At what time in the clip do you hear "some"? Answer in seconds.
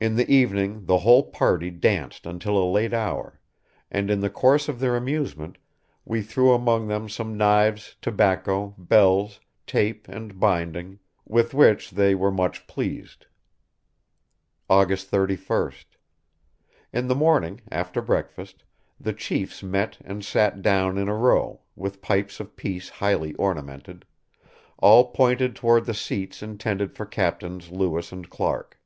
7.06-7.36